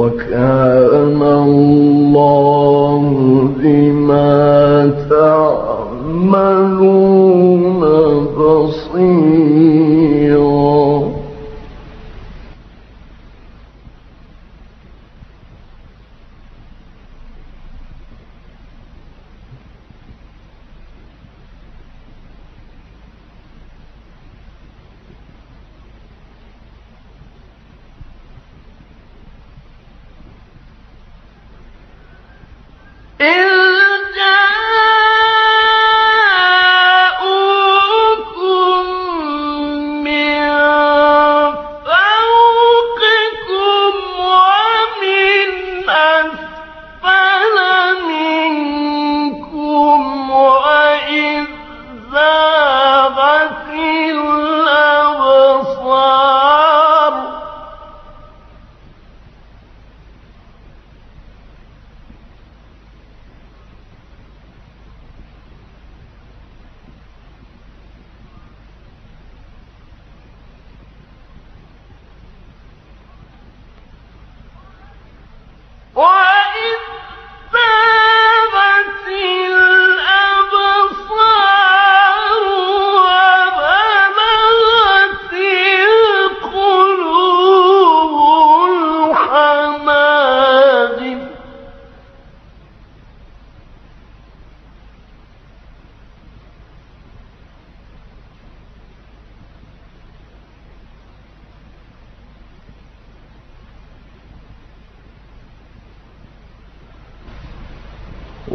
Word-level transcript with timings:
وكان 0.00 1.22
الله 1.22 3.02
بما 3.60 4.90
تعملون 5.10 6.60
بصيرا. 8.38 9.39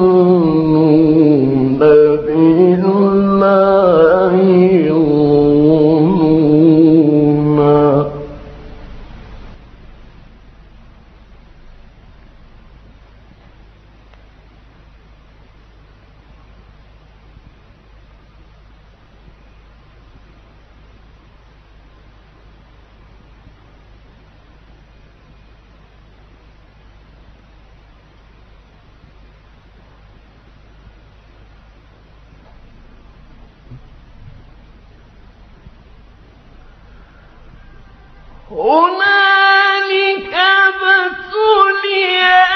هنالك 38.57 40.33
ابتلي 40.33 42.50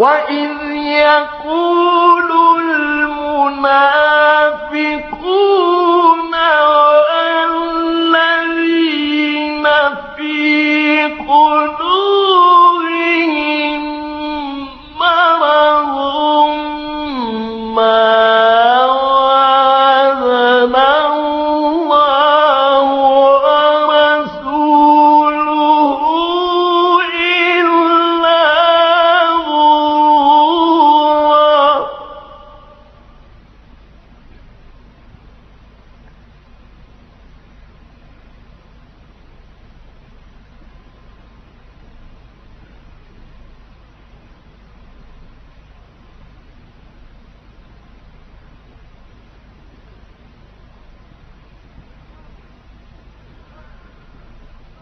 وإذ 0.00 0.56
يقول 0.76 2.30
المنافقون 2.60 3.90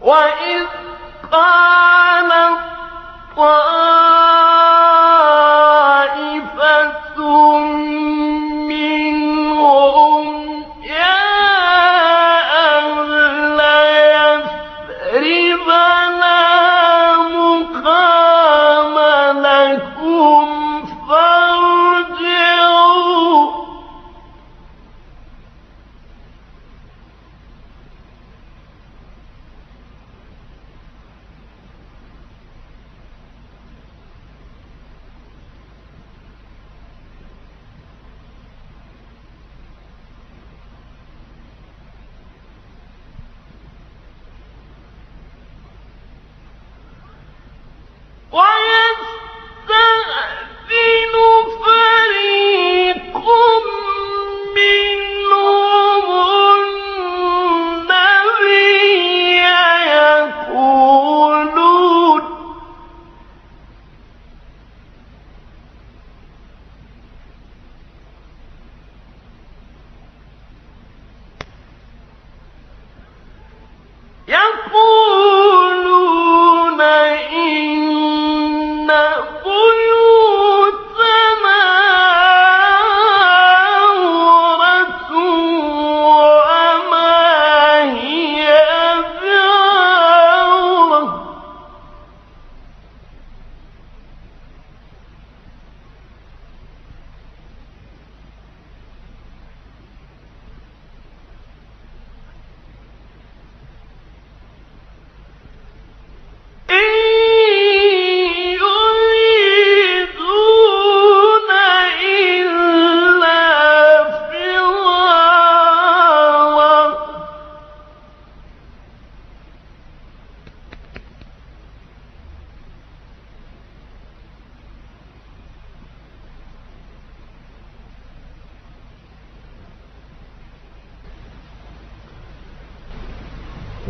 وإذ 0.08 0.62
قال 1.32 2.32
الطالب 2.32 3.97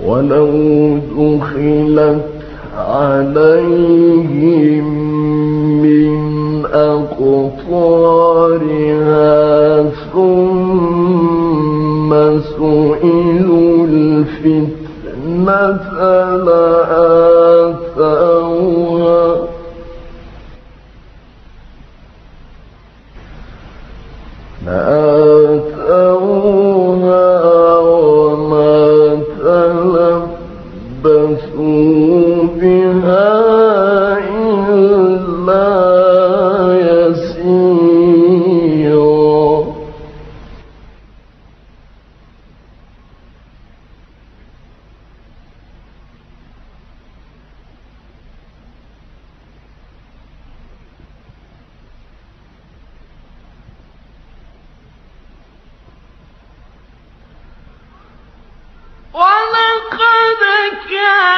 ولو 0.06 0.98
دخلت 1.18 2.24
عليهم 2.78 4.86
من 5.82 6.18
أقطارها 7.98 9.82
ثم 10.12 12.10
سئلوا 12.58 13.86
الفتنة 13.86 15.78
لأ 16.44 17.17
كان 60.70 61.37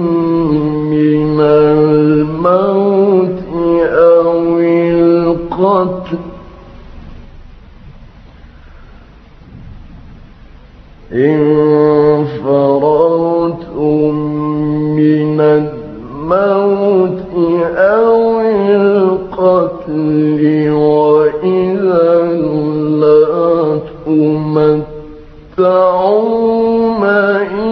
يومئذ 26.01 27.70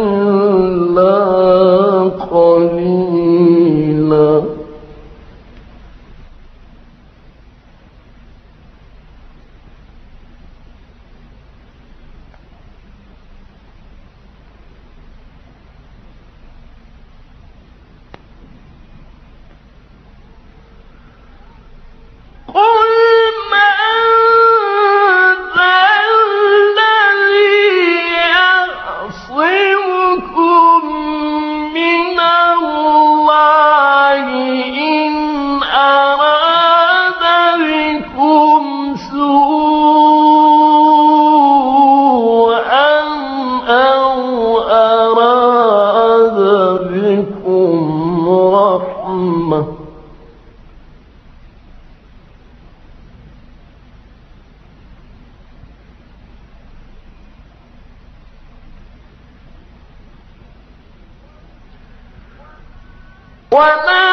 وما 63.59 64.08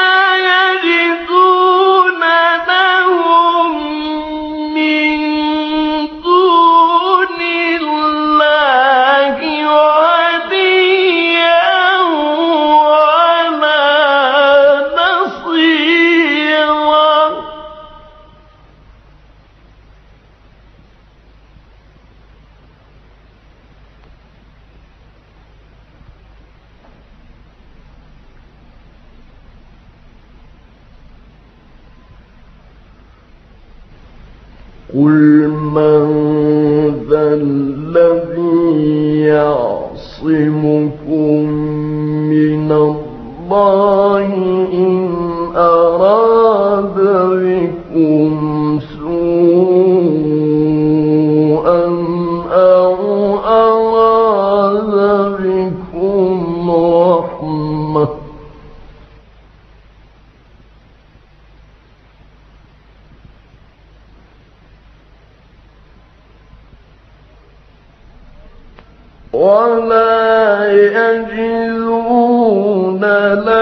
من 34.97 35.26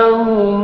صدق 0.03 0.62